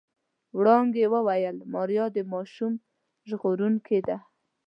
[0.57, 2.73] وړانګې وويل ماريا د ماشوم
[3.29, 4.17] ژغورونکې ده.